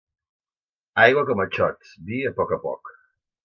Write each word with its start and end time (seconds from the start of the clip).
Aigua 1.03 1.25
com 1.29 1.45
a 1.45 1.47
xots, 1.59 1.95
vi 2.11 2.25
a 2.31 2.35
poc 2.41 2.59
a 2.59 2.63
poc. 2.69 2.95